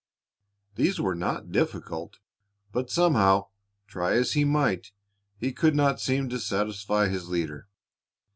[0.77, 2.17] These were not difficult,
[2.71, 3.49] but somehow,
[3.85, 4.91] try as he might,
[5.37, 7.67] he could not seem to satisfy his leader.